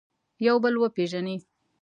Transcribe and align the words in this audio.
یو 0.45 0.55
بل 0.63 0.73
وپېژني. 0.81 1.35